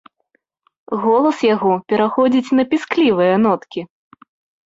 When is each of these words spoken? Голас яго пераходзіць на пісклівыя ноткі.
Голас 1.01 1.37
яго 1.55 1.71
пераходзіць 1.93 2.53
на 2.59 2.63
пісклівыя 2.71 3.35
ноткі. 3.45 3.81